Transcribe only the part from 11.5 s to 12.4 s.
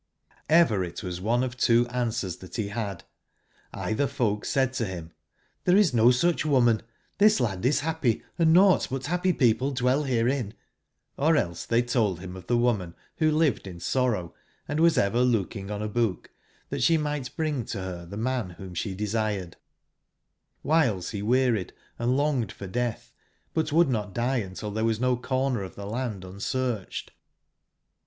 they told him